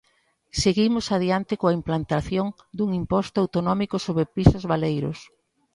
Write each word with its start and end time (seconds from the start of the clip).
Seguimos 0.61 1.05
adiante 1.15 1.53
coa 1.61 1.75
implantación 1.79 2.47
dun 2.77 2.89
imposto 3.01 3.37
autonómico 3.43 3.95
sobre 4.05 4.29
pisos 4.35 4.63
baleiros. 4.71 5.19